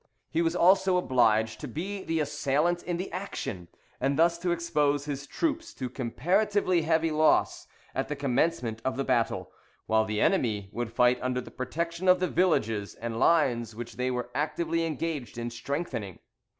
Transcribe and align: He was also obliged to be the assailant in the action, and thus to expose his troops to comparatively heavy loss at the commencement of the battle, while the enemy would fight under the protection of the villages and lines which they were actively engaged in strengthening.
He 0.31 0.41
was 0.41 0.55
also 0.55 0.97
obliged 0.97 1.59
to 1.59 1.67
be 1.67 2.03
the 2.03 2.19
assailant 2.21 2.81
in 2.81 2.97
the 2.97 3.11
action, 3.11 3.67
and 3.99 4.17
thus 4.17 4.39
to 4.39 4.49
expose 4.49 5.05
his 5.05 5.27
troops 5.27 5.75
to 5.75 5.91
comparatively 5.91 6.81
heavy 6.81 7.11
loss 7.11 7.67
at 7.93 8.07
the 8.07 8.15
commencement 8.15 8.81
of 8.83 8.97
the 8.97 9.03
battle, 9.03 9.51
while 9.85 10.03
the 10.05 10.19
enemy 10.19 10.69
would 10.71 10.91
fight 10.91 11.19
under 11.21 11.39
the 11.39 11.51
protection 11.51 12.07
of 12.07 12.19
the 12.19 12.27
villages 12.27 12.95
and 12.95 13.19
lines 13.19 13.75
which 13.75 13.95
they 13.97 14.09
were 14.09 14.31
actively 14.33 14.87
engaged 14.87 15.37
in 15.37 15.51
strengthening. 15.51 16.17